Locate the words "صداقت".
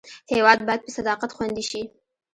0.97-1.31